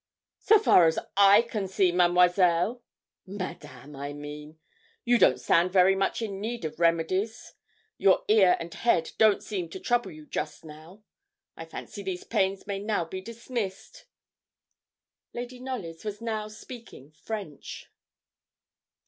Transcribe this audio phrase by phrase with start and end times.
[0.39, 2.81] 'So far as I can see, Mademoiselle
[3.27, 4.57] Madame, I mean
[5.05, 7.53] you don't stand very much in need of remedies.
[7.99, 11.03] Your ear and head don't seem to trouble you just now.
[11.55, 14.05] I fancy these pains may now be dismissed.'
[15.35, 17.87] Lady Knollys was now speaking French.